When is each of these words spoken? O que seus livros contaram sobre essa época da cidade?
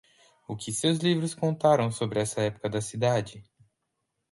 O 0.47 0.57
que 0.57 0.73
seus 0.73 0.97
livros 0.97 1.35
contaram 1.35 1.91
sobre 1.91 2.19
essa 2.19 2.41
época 2.41 2.67
da 2.67 2.81
cidade? 2.81 3.43